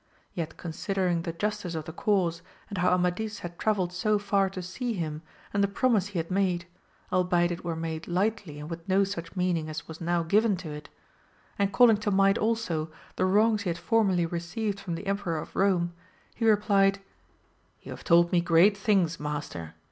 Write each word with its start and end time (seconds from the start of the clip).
Yet 0.33 0.57
considering 0.57 1.21
the 1.21 1.31
justice 1.31 1.75
of 1.75 1.85
the 1.85 1.93
cause, 1.93 2.41
and 2.69 2.79
how 2.79 2.89
Amadis 2.91 3.41
had 3.45 3.59
travelled 3.59 3.93
so 3.93 4.17
far 4.17 4.49
to 4.49 4.61
see 4.63 4.93
him, 4.93 5.21
and 5.53 5.63
the 5.63 5.67
promise 5.67 6.07
he 6.07 6.17
had 6.17 6.31
made, 6.31 6.65
albeit 7.13 7.51
it 7.51 7.63
were 7.63 7.75
made 7.75 8.07
lightly 8.07 8.57
and 8.59 8.67
with 8.67 8.89
no 8.89 9.03
such 9.03 9.35
meaning 9.35 9.69
as 9.69 9.87
was 9.87 10.01
now 10.01 10.23
given 10.23 10.57
to 10.57 10.71
it, 10.71 10.89
and 11.59 11.71
calling 11.71 11.97
to 11.97 12.09
mind 12.09 12.39
also 12.39 12.89
the 13.15 13.27
wrongs 13.27 13.61
he 13.61 13.69
had 13.69 13.77
formerly 13.77 14.25
received 14.25 14.79
from 14.79 14.95
the 14.95 15.05
Emperor 15.05 15.37
of 15.37 15.55
Rome, 15.55 15.93
he 16.33 16.49
replied, 16.49 16.97
You 17.83 17.91
have 17.91 18.03
told 18.03 18.31
me 18.31 18.41
great 18.41 18.75
things 18.75 19.19
master 19.19 19.75